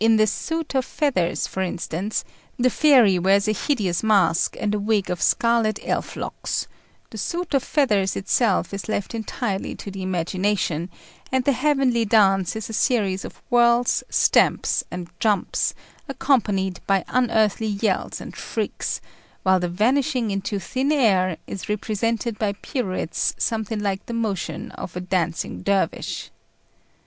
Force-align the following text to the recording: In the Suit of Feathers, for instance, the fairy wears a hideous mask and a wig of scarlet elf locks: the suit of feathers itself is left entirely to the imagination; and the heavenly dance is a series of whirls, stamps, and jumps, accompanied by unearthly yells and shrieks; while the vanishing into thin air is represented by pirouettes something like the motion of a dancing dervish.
In 0.01 0.17
the 0.17 0.25
Suit 0.25 0.73
of 0.73 0.83
Feathers, 0.83 1.45
for 1.45 1.61
instance, 1.61 2.25
the 2.57 2.71
fairy 2.71 3.19
wears 3.19 3.47
a 3.47 3.51
hideous 3.51 4.01
mask 4.01 4.57
and 4.59 4.73
a 4.73 4.79
wig 4.79 5.11
of 5.11 5.21
scarlet 5.21 5.77
elf 5.83 6.15
locks: 6.15 6.65
the 7.11 7.19
suit 7.19 7.53
of 7.53 7.61
feathers 7.61 8.15
itself 8.15 8.73
is 8.73 8.89
left 8.89 9.13
entirely 9.13 9.75
to 9.75 9.91
the 9.91 10.01
imagination; 10.01 10.89
and 11.31 11.43
the 11.45 11.51
heavenly 11.51 12.03
dance 12.03 12.55
is 12.55 12.67
a 12.67 12.73
series 12.73 13.23
of 13.23 13.43
whirls, 13.49 14.03
stamps, 14.09 14.83
and 14.89 15.07
jumps, 15.19 15.75
accompanied 16.09 16.79
by 16.87 17.05
unearthly 17.07 17.67
yells 17.67 18.19
and 18.19 18.35
shrieks; 18.35 19.01
while 19.43 19.59
the 19.59 19.69
vanishing 19.69 20.31
into 20.31 20.57
thin 20.57 20.91
air 20.91 21.37
is 21.45 21.69
represented 21.69 22.39
by 22.39 22.53
pirouettes 22.53 23.35
something 23.37 23.77
like 23.79 24.03
the 24.07 24.13
motion 24.13 24.71
of 24.71 24.95
a 24.95 24.99
dancing 24.99 25.61
dervish. 25.61 26.31